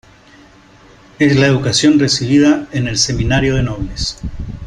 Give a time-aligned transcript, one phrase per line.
[1.19, 4.17] es la educación recibida en el Seminario de Nobles.